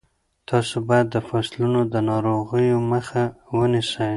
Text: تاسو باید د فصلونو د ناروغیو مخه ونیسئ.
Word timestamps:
تاسو 0.49 0.75
باید 0.89 1.07
د 1.11 1.17
فصلونو 1.27 1.79
د 1.93 1.95
ناروغیو 2.09 2.77
مخه 2.91 3.23
ونیسئ. 3.57 4.09